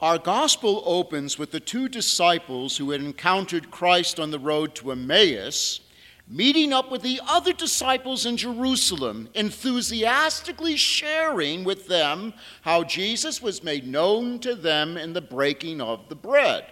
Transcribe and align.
Our 0.00 0.18
gospel 0.18 0.82
opens 0.84 1.38
with 1.38 1.52
the 1.52 1.60
two 1.60 1.88
disciples 1.88 2.76
who 2.76 2.90
had 2.90 3.00
encountered 3.00 3.70
Christ 3.70 4.20
on 4.20 4.30
the 4.30 4.38
road 4.38 4.74
to 4.76 4.92
Emmaus 4.92 5.80
meeting 6.28 6.72
up 6.72 6.90
with 6.90 7.02
the 7.02 7.20
other 7.26 7.52
disciples 7.52 8.26
in 8.26 8.36
Jerusalem, 8.36 9.28
enthusiastically 9.34 10.76
sharing 10.76 11.62
with 11.62 11.86
them 11.86 12.34
how 12.62 12.82
Jesus 12.82 13.40
was 13.40 13.62
made 13.62 13.86
known 13.86 14.40
to 14.40 14.54
them 14.54 14.96
in 14.96 15.12
the 15.12 15.20
breaking 15.20 15.80
of 15.80 16.08
the 16.08 16.16
bread. 16.16 16.66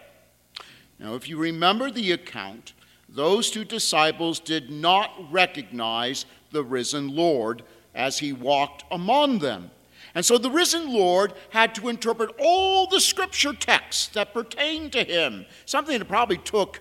Now, 0.99 1.15
if 1.15 1.29
you 1.29 1.39
remember 1.39 1.91
the 1.91 2.13
account, 2.13 2.73
those 3.09 3.51
two 3.51 3.65
disciples 3.65 4.41
did 4.41 4.71
not 4.71 5.11
recognize 5.31 6.27
the 6.51 6.65
risen 6.65 7.15
Lord 7.15 7.63
as 7.95 8.19
he 8.19 8.33
walked 8.33 8.85
among 8.91 9.39
them. 9.39 9.71
And 10.15 10.25
so 10.25 10.39
the 10.39 10.51
risen 10.51 10.93
Lord 10.93 11.33
had 11.51 11.75
to 11.77 11.89
interpret 11.89 12.31
all 12.39 12.87
the 12.87 13.01
scripture 13.01 13.53
texts 13.53 14.07
that 14.09 14.33
pertain 14.33 14.91
to 14.91 15.03
him, 15.03 15.47
something 15.65 15.99
that 15.99 16.05
probably 16.05 16.39
took 16.39 16.81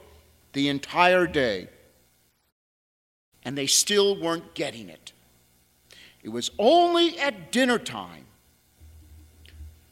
the 0.53 0.69
entire 0.69 1.25
day 1.25 1.69
and 3.43 3.57
they 3.57 3.67
still 3.67 4.19
weren't 4.19 4.53
getting 4.53 4.89
it. 4.89 5.11
It 6.21 6.29
was 6.29 6.51
only 6.57 7.19
at 7.19 7.51
dinner 7.51 7.77
time 7.77 8.25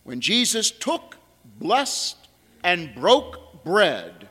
when 0.03 0.21
Jesus 0.21 0.71
took, 0.71 1.17
blessed, 1.59 2.17
and 2.63 2.93
broke 2.95 3.63
bread, 3.63 4.29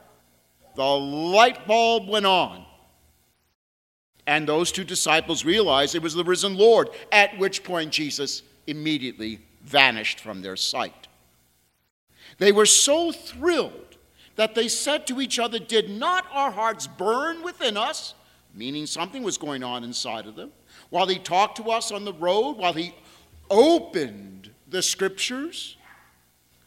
the 0.77 0.85
light 0.85 1.67
bulb 1.67 2.09
went 2.09 2.27
on. 2.27 2.65
And 4.27 4.49
those 4.49 4.71
two 4.73 4.85
disciples 4.85 5.45
realized 5.45 5.95
it 5.95 6.03
was 6.03 6.15
the 6.15 6.25
risen 6.25 6.57
Lord, 6.57 6.89
at 7.11 7.37
which 7.39 7.65
point 7.65 7.91
Jesus 7.93 8.43
immediately 8.71 9.41
vanished 9.63 10.21
from 10.21 10.43
their 10.43 10.57
sight. 10.57 11.09
They 12.39 12.53
were 12.53 12.67
so 12.67 13.13
thrilled 13.13 13.97
that 14.37 14.55
they 14.55 14.69
said 14.69 15.07
to 15.09 15.21
each 15.21 15.39
other, 15.39 15.59
Did 15.59 15.91
not 15.91 16.25
our 16.33 16.51
hearts 16.51 16.87
burn 16.87 17.43
within 17.43 17.77
us? 17.77 18.15
meaning 18.55 18.87
something 18.87 19.23
was 19.23 19.39
going 19.39 19.63
on 19.63 19.85
inside 19.85 20.27
of 20.27 20.37
them, 20.37 20.53
while 20.91 21.07
he 21.07 21.19
talked 21.19 21.57
to 21.57 21.71
us 21.71 21.93
on 21.93 22.05
the 22.05 22.13
road, 22.13 22.57
while 22.57 22.73
he 22.73 22.95
opened 23.49 24.51
the 24.69 24.83
scriptures, 24.83 25.77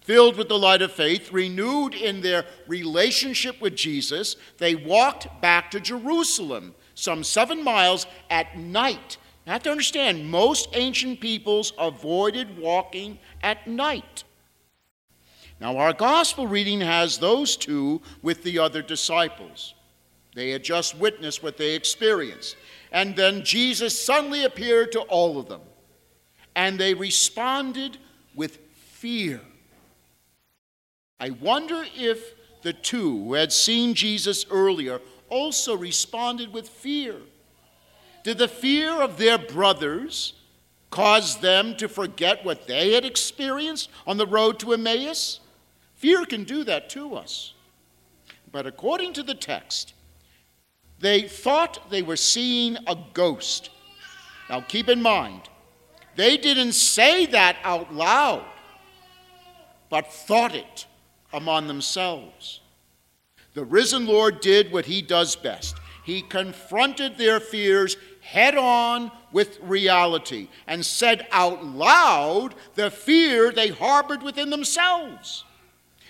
filled 0.02 0.38
with 0.38 0.50
the 0.50 0.58
light 0.58 0.82
of 0.82 0.92
faith, 0.92 1.32
renewed 1.32 1.94
in 1.94 2.22
their 2.22 2.46
relationship 2.68 3.60
with 3.62 3.76
Jesus, 3.76 4.36
they 4.58 4.76
walked 4.76 5.28
back 5.42 5.72
to 5.72 5.80
Jerusalem, 5.80 6.76
some 6.96 7.24
seven 7.24 7.64
miles 7.64 8.06
at 8.30 8.58
night. 8.58 9.18
You 9.46 9.52
have 9.52 9.64
to 9.64 9.72
understand, 9.72 10.30
most 10.30 10.70
ancient 10.74 11.20
peoples 11.20 11.74
avoided 11.78 12.58
walking 12.58 13.20
at 13.42 13.68
night. 13.68 14.24
Now, 15.60 15.78
our 15.78 15.94
gospel 15.94 16.48
reading 16.48 16.82
has 16.82 17.18
those 17.18 17.56
two 17.56 18.02
with 18.22 18.44
the 18.44 18.60
other 18.60 18.82
disciples. 18.82 19.74
They 20.36 20.50
had 20.50 20.64
just 20.64 20.98
witnessed 20.98 21.44
what 21.44 21.58
they 21.58 21.76
experienced. 21.76 22.56
And 22.92 23.16
then 23.16 23.44
Jesus 23.44 24.00
suddenly 24.00 24.46
appeared 24.46 24.92
to 24.94 25.02
all 25.02 25.38
of 25.38 25.48
them. 25.48 25.62
And 26.56 26.80
they 26.80 26.94
responded 26.94 27.98
with 28.36 28.58
fear. 28.74 29.42
I 31.20 31.32
wonder 31.32 31.86
if 31.96 32.34
the 32.62 32.74
two 32.74 33.26
who 33.26 33.34
had 33.34 33.52
seen 33.52 33.94
Jesus 33.94 34.46
earlier 34.50 35.00
also 35.30 35.76
responded 35.76 36.54
with 36.54 36.68
fear. 36.70 37.16
Did 38.24 38.38
the 38.38 38.48
fear 38.48 39.02
of 39.02 39.18
their 39.18 39.38
brothers 39.38 40.34
cause 40.90 41.38
them 41.38 41.76
to 41.76 41.90
forget 41.90 42.46
what 42.46 42.68
they 42.68 42.94
had 42.94 43.04
experienced 43.04 43.90
on 44.08 44.18
the 44.18 44.28
road 44.28 44.60
to 44.60 44.74
Emmaus? 44.74 45.40
Fear 45.96 46.26
can 46.26 46.44
do 46.44 46.64
that 46.64 46.90
to 46.92 47.16
us. 47.16 47.54
But 48.52 48.66
according 48.66 49.14
to 49.14 49.24
the 49.24 49.34
text, 49.34 49.94
they 51.00 51.24
thought 51.28 51.90
they 51.90 52.02
were 52.02 52.16
seeing 52.16 52.78
a 52.88 52.98
ghost. 53.14 53.70
Now 54.50 54.62
keep 54.62 54.88
in 54.88 55.02
mind, 55.02 55.50
they 56.16 56.38
didn't 56.38 56.74
say 56.74 57.26
that 57.26 57.58
out 57.64 57.94
loud, 57.94 58.46
but 59.90 60.14
thought 60.14 60.56
it 60.56 60.86
among 61.34 61.68
themselves. 61.68 62.62
The 63.54 63.66
risen 63.66 64.06
Lord 64.06 64.40
did 64.40 64.72
what 64.72 64.86
he 64.86 65.02
does 65.02 65.36
best. 65.36 65.76
He 66.06 66.22
confronted 66.22 67.18
their 67.18 67.40
fears 67.40 67.98
head 68.24 68.56
on 68.56 69.12
with 69.34 69.60
reality 69.62 70.48
and 70.66 70.86
said 70.86 71.28
out 71.32 71.66
loud 71.66 72.56
the 72.76 72.90
fear 72.90 73.52
they 73.52 73.68
harbored 73.68 74.24
within 74.24 74.50
themselves. 74.50 75.44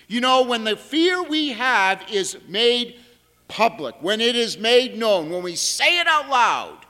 You 0.06 0.20
know, 0.20 0.42
when 0.42 0.62
the 0.62 0.76
fear 0.76 1.22
we 1.24 1.52
have 1.52 2.04
is 2.10 2.38
made 2.46 3.00
public, 3.48 3.96
when 4.00 4.20
it 4.20 4.36
is 4.36 4.56
made 4.56 4.96
known, 4.96 5.28
when 5.28 5.42
we 5.42 5.56
say 5.56 5.98
it 5.98 6.06
out 6.06 6.28
loud, 6.28 6.86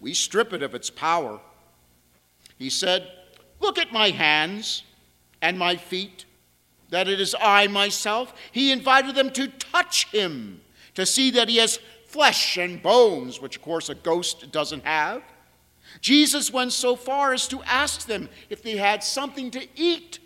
we 0.00 0.12
strip 0.12 0.52
it 0.52 0.62
of 0.62 0.74
its 0.74 0.90
power. 0.90 1.40
He 2.58 2.68
said, 2.68 3.08
Look 3.60 3.78
at 3.78 3.92
my 3.92 4.10
hands 4.10 4.82
and 5.40 5.56
my 5.56 5.76
feet, 5.76 6.24
that 6.90 7.08
it 7.08 7.20
is 7.20 7.34
I 7.40 7.68
myself. 7.68 8.34
He 8.50 8.72
invited 8.72 9.14
them 9.14 9.30
to 9.30 9.46
touch 9.46 10.10
him, 10.10 10.62
to 10.94 11.06
see 11.06 11.30
that 11.30 11.48
he 11.48 11.58
has 11.58 11.78
flesh 12.06 12.56
and 12.56 12.82
bones, 12.82 13.40
which 13.40 13.56
of 13.56 13.62
course 13.62 13.88
a 13.88 13.94
ghost 13.94 14.50
doesn't 14.52 14.84
have. 14.84 15.22
Jesus 16.00 16.52
went 16.52 16.72
so 16.72 16.96
far 16.96 17.32
as 17.32 17.48
to 17.48 17.62
ask 17.62 18.06
them 18.06 18.28
if 18.50 18.62
they 18.62 18.76
had 18.76 19.02
something 19.02 19.50
to 19.52 19.66
eat, 19.76 20.18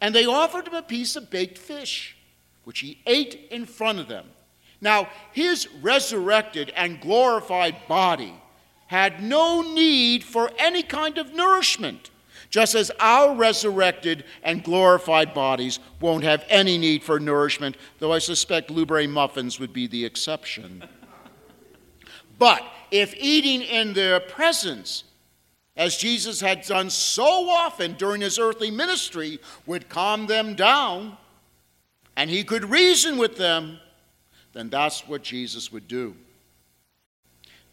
and 0.00 0.14
they 0.14 0.26
offered 0.26 0.68
him 0.68 0.74
a 0.74 0.82
piece 0.82 1.16
of 1.16 1.30
baked 1.30 1.58
fish, 1.58 2.16
which 2.64 2.80
he 2.80 2.98
ate 3.06 3.46
in 3.50 3.66
front 3.66 3.98
of 3.98 4.08
them. 4.08 4.26
Now, 4.80 5.08
his 5.32 5.68
resurrected 5.80 6.72
and 6.76 7.00
glorified 7.00 7.76
body 7.86 8.34
had 8.88 9.22
no 9.22 9.62
need 9.62 10.24
for 10.24 10.50
any 10.58 10.82
kind 10.82 11.18
of 11.18 11.32
nourishment, 11.32 12.10
just 12.50 12.74
as 12.74 12.90
our 13.00 13.34
resurrected 13.34 14.24
and 14.42 14.62
glorified 14.62 15.32
bodies 15.32 15.78
won't 16.00 16.24
have 16.24 16.44
any 16.50 16.76
need 16.76 17.02
for 17.02 17.18
nourishment, 17.18 17.76
though 17.98 18.12
I 18.12 18.18
suspect 18.18 18.68
blueberry 18.68 19.06
muffins 19.06 19.58
would 19.58 19.72
be 19.72 19.86
the 19.86 20.04
exception. 20.04 20.82
But 22.42 22.64
if 22.90 23.14
eating 23.16 23.62
in 23.62 23.92
their 23.92 24.18
presence, 24.18 25.04
as 25.76 25.96
Jesus 25.96 26.40
had 26.40 26.62
done 26.62 26.90
so 26.90 27.48
often 27.48 27.92
during 27.92 28.20
his 28.20 28.36
earthly 28.36 28.68
ministry, 28.68 29.38
would 29.64 29.88
calm 29.88 30.26
them 30.26 30.56
down, 30.56 31.16
and 32.16 32.28
he 32.28 32.42
could 32.42 32.64
reason 32.64 33.16
with 33.16 33.36
them, 33.36 33.78
then 34.54 34.70
that's 34.70 35.06
what 35.06 35.22
Jesus 35.22 35.70
would 35.70 35.86
do. 35.86 36.16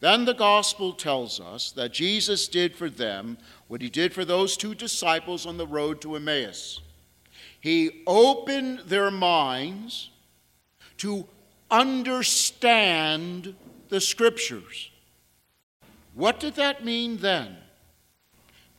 Then 0.02 0.26
the 0.26 0.36
gospel 0.36 0.94
tells 0.94 1.40
us 1.40 1.72
that 1.72 1.92
Jesus 1.92 2.48
did 2.48 2.76
for 2.76 2.92
them 2.92 3.40
what 3.70 3.82
he 3.82 3.90
did 3.90 4.14
for 4.14 4.24
those 4.24 4.56
two 4.56 4.76
disciples 4.76 5.48
on 5.48 5.58
the 5.58 5.66
road 5.66 6.00
to 6.02 6.16
Emmaus. 6.16 6.80
He 7.60 8.04
opened 8.06 8.82
their 8.86 9.10
minds 9.10 10.12
to 10.98 11.26
understand 11.72 13.56
the 13.90 14.00
scriptures. 14.00 14.92
What 16.14 16.40
did 16.40 16.56
that 16.56 16.86
mean 16.86 17.18
then? 17.18 17.58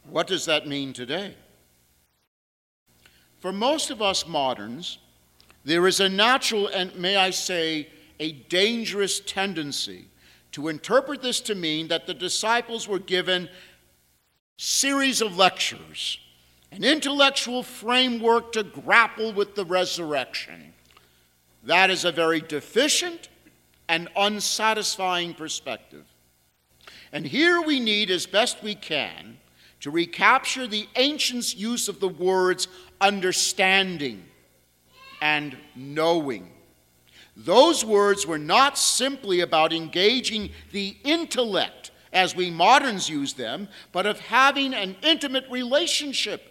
What 0.08 0.26
does 0.26 0.46
that 0.46 0.66
mean 0.66 0.92
today? 0.92 1.34
For 3.40 3.52
most 3.52 3.90
of 3.90 4.02
us 4.02 4.26
moderns, 4.26 4.98
there 5.64 5.86
is 5.86 6.00
a 6.00 6.08
natural 6.08 6.68
and, 6.68 6.94
may 6.96 7.16
I 7.16 7.30
say, 7.30 7.88
a 8.18 8.32
dangerous 8.32 9.20
tendency 9.20 10.06
to 10.52 10.68
interpret 10.68 11.22
this 11.22 11.40
to 11.42 11.54
mean 11.54 11.88
that 11.88 12.06
the 12.06 12.14
disciples 12.14 12.88
were 12.88 12.98
given 12.98 13.48
series 14.58 15.22
of 15.22 15.36
lectures, 15.36 16.18
an 16.70 16.84
intellectual 16.84 17.62
framework 17.62 18.52
to 18.52 18.62
grapple 18.62 19.32
with 19.32 19.54
the 19.54 19.64
resurrection. 19.64 20.74
That 21.64 21.88
is 21.90 22.04
a 22.04 22.12
very 22.12 22.40
deficient 22.40 23.28
and 23.90 24.08
unsatisfying 24.14 25.34
perspective. 25.34 26.06
And 27.12 27.26
here 27.26 27.60
we 27.60 27.80
need, 27.80 28.08
as 28.08 28.24
best 28.24 28.62
we 28.62 28.76
can, 28.76 29.38
to 29.80 29.90
recapture 29.90 30.68
the 30.68 30.88
ancients' 30.94 31.56
use 31.56 31.88
of 31.88 31.98
the 31.98 32.08
words 32.08 32.68
understanding 33.00 34.22
and 35.20 35.56
knowing. 35.74 36.52
Those 37.36 37.84
words 37.84 38.28
were 38.28 38.38
not 38.38 38.78
simply 38.78 39.40
about 39.40 39.72
engaging 39.72 40.50
the 40.70 40.96
intellect 41.02 41.90
as 42.12 42.36
we 42.36 42.48
moderns 42.48 43.08
use 43.08 43.32
them, 43.32 43.66
but 43.90 44.06
of 44.06 44.20
having 44.20 44.72
an 44.72 44.94
intimate 45.02 45.46
relationship. 45.50 46.49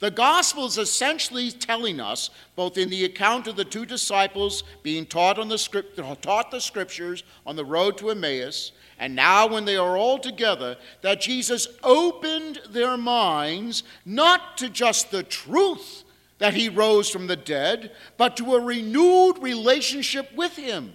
The 0.00 0.10
gospel 0.12 0.66
is 0.66 0.78
essentially 0.78 1.50
telling 1.50 1.98
us, 1.98 2.30
both 2.54 2.78
in 2.78 2.88
the 2.88 3.04
account 3.04 3.48
of 3.48 3.56
the 3.56 3.64
two 3.64 3.84
disciples 3.84 4.62
being 4.82 5.06
taught, 5.06 5.38
on 5.38 5.48
the, 5.48 5.58
script, 5.58 5.98
taught 6.22 6.50
the 6.50 6.60
scriptures 6.60 7.24
on 7.44 7.56
the 7.56 7.64
road 7.64 7.98
to 7.98 8.10
Emmaus, 8.10 8.72
and 9.00 9.14
now 9.14 9.46
when 9.46 9.64
they 9.64 9.76
are 9.76 9.96
all 9.96 10.18
together, 10.18 10.76
that 11.02 11.20
Jesus 11.20 11.66
opened 11.82 12.60
their 12.70 12.96
minds 12.96 13.82
not 14.04 14.56
to 14.58 14.68
just 14.68 15.10
the 15.10 15.24
truth 15.24 16.04
that 16.38 16.54
he 16.54 16.68
rose 16.68 17.10
from 17.10 17.26
the 17.26 17.36
dead, 17.36 17.92
but 18.16 18.36
to 18.36 18.54
a 18.54 18.60
renewed 18.60 19.38
relationship 19.40 20.32
with 20.36 20.56
him, 20.56 20.92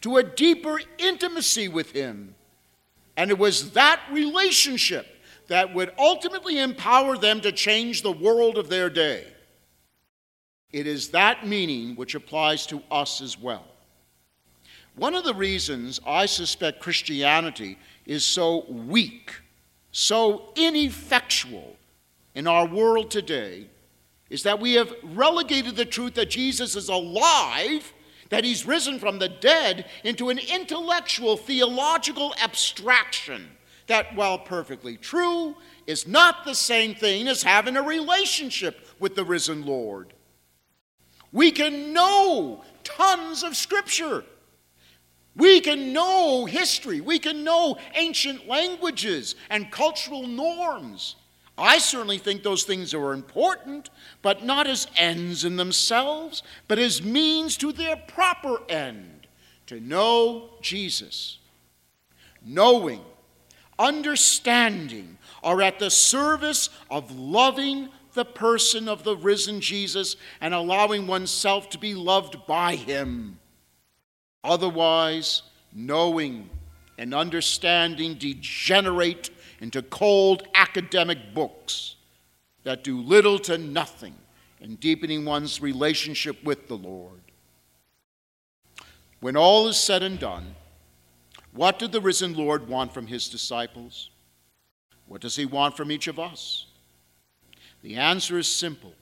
to 0.00 0.16
a 0.16 0.22
deeper 0.24 0.80
intimacy 0.98 1.68
with 1.68 1.92
him. 1.92 2.34
And 3.16 3.30
it 3.30 3.38
was 3.38 3.72
that 3.72 4.00
relationship 4.10 5.06
that 5.52 5.74
would 5.74 5.92
ultimately 5.98 6.58
empower 6.58 7.18
them 7.18 7.38
to 7.38 7.52
change 7.52 8.00
the 8.00 8.10
world 8.10 8.56
of 8.56 8.70
their 8.70 8.88
day. 8.88 9.26
It 10.72 10.86
is 10.86 11.10
that 11.10 11.46
meaning 11.46 11.94
which 11.94 12.14
applies 12.14 12.64
to 12.68 12.82
us 12.90 13.20
as 13.20 13.38
well. 13.38 13.66
One 14.96 15.14
of 15.14 15.24
the 15.24 15.34
reasons 15.34 16.00
I 16.06 16.24
suspect 16.24 16.80
Christianity 16.80 17.78
is 18.06 18.24
so 18.24 18.64
weak, 18.64 19.30
so 19.90 20.54
ineffectual 20.56 21.76
in 22.34 22.46
our 22.46 22.66
world 22.66 23.10
today 23.10 23.66
is 24.30 24.44
that 24.44 24.58
we 24.58 24.72
have 24.72 24.94
relegated 25.02 25.76
the 25.76 25.84
truth 25.84 26.14
that 26.14 26.30
Jesus 26.30 26.76
is 26.76 26.88
alive, 26.88 27.92
that 28.30 28.42
he's 28.42 28.66
risen 28.66 28.98
from 28.98 29.18
the 29.18 29.28
dead, 29.28 29.84
into 30.02 30.30
an 30.30 30.38
intellectual, 30.38 31.36
theological 31.36 32.34
abstraction 32.42 33.50
that, 33.86 34.14
while 34.14 34.38
perfectly 34.38 34.96
true, 34.96 35.56
is 35.86 36.06
not 36.06 36.44
the 36.44 36.54
same 36.54 36.94
thing 36.94 37.28
as 37.28 37.42
having 37.42 37.76
a 37.76 37.82
relationship 37.82 38.86
with 38.98 39.14
the 39.14 39.24
risen 39.24 39.64
Lord. 39.64 40.12
We 41.32 41.50
can 41.50 41.92
know 41.92 42.62
tons 42.84 43.42
of 43.42 43.56
Scripture. 43.56 44.24
We 45.34 45.60
can 45.60 45.92
know 45.92 46.44
history. 46.44 47.00
We 47.00 47.18
can 47.18 47.42
know 47.42 47.78
ancient 47.94 48.46
languages 48.46 49.34
and 49.48 49.70
cultural 49.70 50.26
norms. 50.26 51.16
I 51.56 51.78
certainly 51.78 52.18
think 52.18 52.42
those 52.42 52.64
things 52.64 52.94
are 52.94 53.12
important, 53.12 53.90
but 54.20 54.44
not 54.44 54.66
as 54.66 54.86
ends 54.96 55.44
in 55.44 55.56
themselves, 55.56 56.42
but 56.68 56.78
as 56.78 57.02
means 57.02 57.56
to 57.58 57.72
their 57.72 57.96
proper 57.96 58.58
end 58.68 59.26
to 59.66 59.80
know 59.80 60.50
Jesus. 60.60 61.38
Knowing, 62.44 63.00
understanding 63.82 65.18
are 65.42 65.60
at 65.60 65.78
the 65.78 65.90
service 65.90 66.70
of 66.90 67.10
loving 67.10 67.88
the 68.14 68.24
person 68.24 68.88
of 68.88 69.04
the 69.04 69.16
risen 69.16 69.60
Jesus 69.60 70.16
and 70.40 70.54
allowing 70.54 71.06
oneself 71.06 71.68
to 71.70 71.78
be 71.78 71.94
loved 71.94 72.46
by 72.46 72.76
him. 72.76 73.38
Otherwise, 74.44 75.42
knowing 75.72 76.48
and 76.98 77.14
understanding 77.14 78.14
degenerate 78.14 79.30
into 79.60 79.82
cold 79.82 80.46
academic 80.54 81.34
books 81.34 81.96
that 82.64 82.84
do 82.84 83.00
little 83.00 83.38
to 83.38 83.58
nothing 83.58 84.14
in 84.60 84.76
deepening 84.76 85.24
one's 85.24 85.60
relationship 85.60 86.42
with 86.44 86.68
the 86.68 86.76
Lord. 86.76 87.20
When 89.20 89.36
all 89.36 89.68
is 89.68 89.76
said 89.76 90.02
and 90.02 90.18
done, 90.18 90.54
what 91.52 91.78
did 91.78 91.92
the 91.92 92.00
risen 92.00 92.34
Lord 92.34 92.68
want 92.68 92.92
from 92.92 93.06
his 93.06 93.28
disciples? 93.28 94.10
What 95.06 95.20
does 95.20 95.36
he 95.36 95.44
want 95.44 95.76
from 95.76 95.90
each 95.92 96.06
of 96.06 96.18
us? 96.18 96.66
The 97.82 97.96
answer 97.96 98.38
is 98.38 98.46
simple 98.46 98.94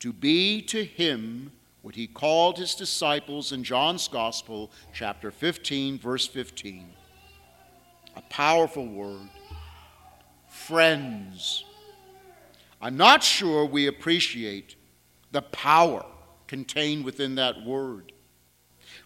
to 0.00 0.12
be 0.12 0.60
to 0.62 0.84
him 0.84 1.52
what 1.82 1.94
he 1.94 2.06
called 2.06 2.58
his 2.58 2.74
disciples 2.74 3.52
in 3.52 3.64
John's 3.64 4.08
Gospel, 4.08 4.70
chapter 4.92 5.30
15, 5.30 5.98
verse 5.98 6.26
15. 6.26 6.86
A 8.16 8.22
powerful 8.22 8.86
word. 8.86 9.28
Friends. 10.48 11.64
I'm 12.82 12.96
not 12.96 13.22
sure 13.22 13.64
we 13.64 13.86
appreciate 13.86 14.76
the 15.30 15.42
power 15.42 16.04
contained 16.46 17.04
within 17.04 17.36
that 17.36 17.64
word. 17.64 18.12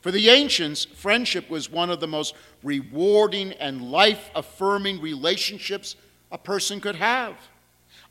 For 0.02 0.10
the 0.10 0.28
ancients, 0.30 0.84
friendship 0.84 1.48
was 1.48 1.70
one 1.70 1.88
of 1.88 2.00
the 2.00 2.08
most 2.08 2.34
rewarding 2.64 3.52
and 3.52 3.90
life 3.90 4.30
affirming 4.34 5.00
relationships 5.00 5.94
a 6.32 6.38
person 6.38 6.80
could 6.80 6.96
have. 6.96 7.36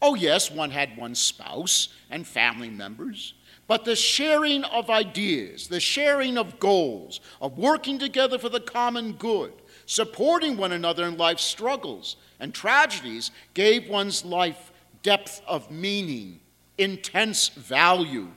Oh, 0.01 0.15
yes, 0.15 0.49
one 0.49 0.71
had 0.71 0.97
one 0.97 1.15
spouse 1.15 1.89
and 2.09 2.25
family 2.25 2.69
members, 2.69 3.33
but 3.67 3.83
the 3.83 3.95
sharing 3.95 4.63
of 4.63 4.89
ideas, 4.89 5.67
the 5.67 5.81
sharing 5.81 6.37
of 6.37 6.59
goals, 6.59 7.19
of 7.41 7.57
working 7.57 7.99
together 7.99 8.39
for 8.39 8.49
the 8.49 8.61
common 8.61 9.13
good, 9.13 9.51
supporting 9.85 10.55
one 10.55 10.71
another 10.71 11.05
in 11.05 11.17
life's 11.17 11.43
struggles 11.43 12.15
and 12.39 12.53
tragedies 12.53 13.31
gave 13.53 13.89
one's 13.89 14.23
life 14.23 14.71
depth 15.03 15.41
of 15.45 15.69
meaning, 15.69 16.39
intense 16.77 17.49
value, 17.49 18.29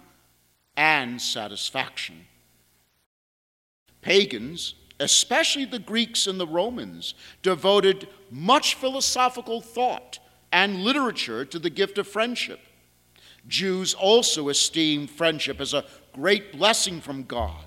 and 0.77 1.23
satisfaction. 1.23 2.27
Pagans, 4.05 4.75
especially 5.01 5.65
the 5.65 5.79
Greeks 5.79 6.27
and 6.27 6.39
the 6.39 6.47
Romans, 6.47 7.15
devoted 7.43 8.07
much 8.31 8.75
philosophical 8.75 9.63
thought 9.63 10.19
and 10.53 10.85
literature 10.85 11.47
to 11.47 11.59
the 11.59 11.71
gift 11.71 11.97
of 11.97 12.07
friendship. 12.07 12.61
Jews 13.49 13.95
also 13.95 14.51
esteemed 14.51 15.11
friendship 15.11 15.59
as 15.59 15.73
a 15.73 15.87
great 16.13 16.53
blessing 16.53 17.01
from 17.01 17.23
God 17.23 17.65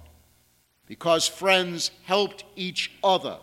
because 0.85 1.27
friends 1.27 1.89
helped 2.03 2.43
each 2.55 2.91
other 3.03 3.39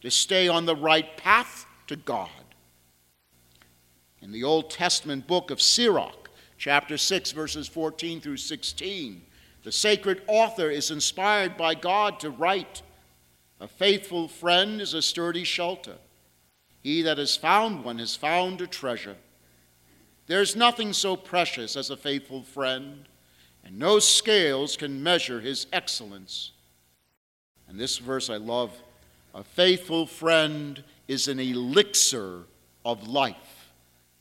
to 0.00 0.08
stay 0.08 0.46
on 0.46 0.64
the 0.64 0.76
right 0.76 1.16
path 1.16 1.66
to 1.88 1.96
God. 1.96 2.30
In 4.22 4.30
the 4.30 4.44
Old 4.44 4.70
Testament 4.70 5.26
book 5.26 5.50
of 5.50 5.60
Sirach, 5.60 6.30
chapter 6.56 6.98
6, 6.98 7.32
verses 7.32 7.66
14 7.66 8.20
through 8.20 8.36
16, 8.36 9.22
the 9.64 9.72
sacred 9.72 10.22
author 10.26 10.70
is 10.70 10.90
inspired 10.90 11.56
by 11.56 11.74
God 11.74 12.20
to 12.20 12.30
write 12.30 12.82
A 13.60 13.68
faithful 13.68 14.28
friend 14.28 14.80
is 14.80 14.94
a 14.94 15.02
sturdy 15.02 15.44
shelter. 15.44 15.96
He 16.82 17.02
that 17.02 17.18
has 17.18 17.36
found 17.36 17.84
one 17.84 17.98
has 17.98 18.16
found 18.16 18.60
a 18.60 18.66
treasure. 18.66 19.16
There 20.26 20.40
is 20.40 20.54
nothing 20.54 20.92
so 20.92 21.16
precious 21.16 21.76
as 21.76 21.90
a 21.90 21.96
faithful 21.96 22.42
friend, 22.42 23.08
and 23.64 23.78
no 23.78 23.98
scales 23.98 24.76
can 24.76 25.02
measure 25.02 25.40
his 25.40 25.66
excellence. 25.72 26.52
And 27.66 27.78
this 27.78 27.98
verse 27.98 28.30
I 28.30 28.36
love 28.36 28.72
a 29.34 29.42
faithful 29.42 30.06
friend 30.06 30.82
is 31.06 31.28
an 31.28 31.40
elixir 31.40 32.42
of 32.84 33.08
life, 33.08 33.70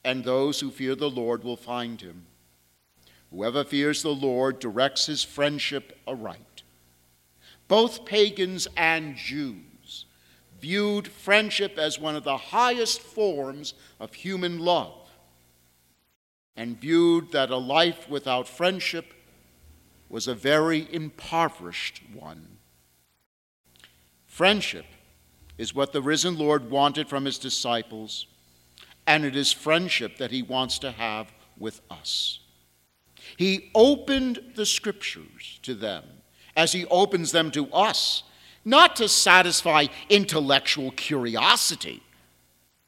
and 0.03 0.23
those 0.23 0.59
who 0.59 0.71
fear 0.71 0.95
the 0.95 1.09
Lord 1.09 1.43
will 1.43 1.57
find 1.57 1.99
him. 1.99 2.25
Whoever 3.37 3.63
fears 3.63 4.01
the 4.01 4.15
Lord 4.15 4.57
directs 4.57 5.05
his 5.05 5.23
friendship 5.23 5.95
aright. 6.07 6.63
Both 7.67 8.03
pagans 8.03 8.67
and 8.75 9.15
Jews 9.15 10.05
viewed 10.59 11.07
friendship 11.07 11.77
as 11.77 11.99
one 11.99 12.15
of 12.15 12.23
the 12.23 12.35
highest 12.35 12.99
forms 12.99 13.75
of 13.99 14.15
human 14.15 14.57
love 14.57 15.07
and 16.55 16.81
viewed 16.81 17.31
that 17.31 17.51
a 17.51 17.57
life 17.57 18.09
without 18.09 18.47
friendship 18.47 19.13
was 20.09 20.27
a 20.27 20.33
very 20.33 20.91
impoverished 20.91 22.01
one. 22.15 22.57
Friendship 24.25 24.87
is 25.59 25.75
what 25.75 25.93
the 25.93 26.01
risen 26.01 26.39
Lord 26.39 26.71
wanted 26.71 27.07
from 27.07 27.25
his 27.25 27.37
disciples, 27.37 28.25
and 29.05 29.23
it 29.23 29.35
is 29.35 29.51
friendship 29.51 30.17
that 30.17 30.31
he 30.31 30.41
wants 30.41 30.79
to 30.79 30.89
have 30.89 31.31
with 31.55 31.81
us. 31.91 32.39
He 33.37 33.69
opened 33.75 34.39
the 34.55 34.65
scriptures 34.65 35.59
to 35.63 35.73
them 35.73 36.03
as 36.55 36.71
he 36.71 36.85
opens 36.87 37.31
them 37.31 37.51
to 37.51 37.71
us 37.71 38.23
not 38.67 38.97
to 38.97 39.07
satisfy 39.07 39.85
intellectual 40.09 40.91
curiosity, 40.91 42.03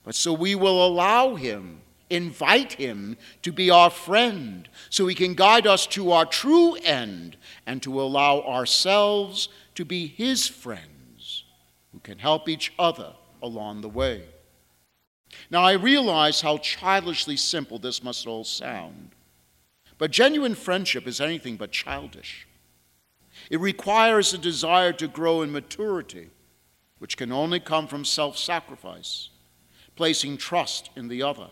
but 0.04 0.14
so 0.14 0.34
we 0.34 0.54
will 0.54 0.86
allow 0.86 1.36
Him, 1.36 1.80
invite 2.10 2.74
Him 2.74 3.16
to 3.44 3.54
be 3.54 3.70
our 3.70 3.90
friend, 3.90 4.68
so 4.90 5.08
He 5.08 5.16
can 5.16 5.36
guide 5.36 5.66
us 5.66 5.88
to 5.88 6.12
our 6.12 6.26
true 6.26 6.76
end 6.84 7.38
and 7.66 7.82
to 7.84 8.02
allow 8.02 8.42
ourselves 8.42 9.48
to 9.76 9.86
be 9.86 10.06
His 10.06 10.50
friends 10.50 11.46
who 11.94 12.00
can 12.00 12.20
help 12.20 12.50
each 12.50 12.74
other 12.78 13.14
along 13.42 13.80
the 13.80 13.88
way. 13.88 14.26
Now, 15.50 15.64
I 15.64 15.74
realize 15.74 16.42
how 16.42 16.58
childishly 16.58 17.38
simple 17.38 17.80
this 17.80 18.04
must 18.04 18.28
all 18.28 18.44
sound, 18.44 19.12
but 20.00 20.12
genuine 20.12 20.56
friendship 20.56 21.06
is 21.06 21.22
anything 21.22 21.58
but 21.58 21.74
childish. 21.74 22.48
It 23.52 23.60
requires 23.60 24.34
a 24.34 24.38
desire 24.38 24.94
to 24.94 25.08
grow 25.08 25.42
in 25.42 25.52
maturity, 25.52 26.30
which 26.98 27.18
can 27.18 27.32
only 27.32 27.60
come 27.60 27.86
from 27.86 28.06
self 28.06 28.38
sacrifice, 28.38 29.30
placing 29.96 30.38
trust 30.38 30.90
in 30.96 31.10
the 31.10 31.22
other. 31.22 31.50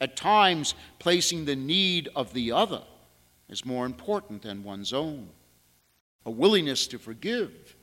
At 0.00 0.16
times, 0.16 0.74
placing 0.98 1.44
the 1.44 1.56
need 1.56 2.08
of 2.14 2.32
the 2.32 2.52
other 2.52 2.82
is 3.48 3.66
more 3.66 3.86
important 3.86 4.42
than 4.42 4.64
one's 4.64 4.92
own. 4.92 5.30
A 6.24 6.30
willingness 6.30 6.86
to 6.88 6.98
forgive 6.98 7.76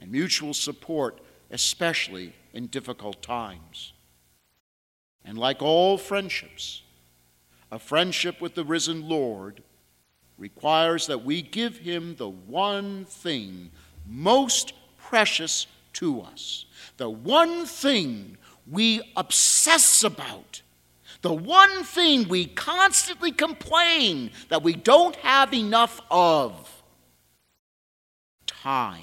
and 0.00 0.10
mutual 0.10 0.54
support, 0.54 1.20
especially 1.50 2.32
in 2.54 2.66
difficult 2.66 3.22
times. 3.22 3.92
And 5.24 5.36
like 5.36 5.60
all 5.60 5.98
friendships, 5.98 6.82
a 7.70 7.78
friendship 7.78 8.40
with 8.40 8.54
the 8.54 8.64
risen 8.64 9.08
Lord 9.08 9.62
requires 10.38 11.06
that 11.06 11.24
we 11.24 11.42
give 11.42 11.78
him 11.78 12.16
the 12.16 12.28
one 12.28 13.04
thing 13.04 13.70
most 14.06 14.72
precious 14.98 15.66
to 15.94 16.20
us, 16.22 16.64
the 16.96 17.10
one 17.10 17.66
thing 17.66 18.36
we 18.70 19.00
obsess 19.16 20.02
about, 20.02 20.62
the 21.22 21.32
one 21.32 21.84
thing 21.84 22.28
we 22.28 22.46
constantly 22.46 23.30
complain 23.30 24.30
that 24.48 24.62
we 24.62 24.74
don't 24.74 25.16
have 25.16 25.52
enough 25.52 26.00
of. 26.10 26.82
Time. 28.46 29.02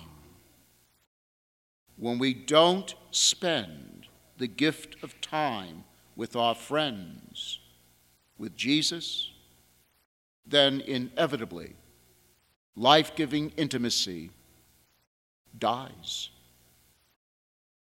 When 1.98 2.20
we 2.20 2.34
don't 2.34 2.94
spend 3.12 4.08
the 4.38 4.48
gift 4.48 5.04
of 5.04 5.20
time 5.20 5.84
with 6.16 6.36
our 6.36 6.56
friends, 6.56 7.60
with 8.38 8.56
Jesus, 8.56 9.32
then 10.46 10.82
inevitably 10.82 11.76
life 12.76 13.16
giving 13.16 13.50
intimacy 13.58 14.30
dies. 15.58 16.30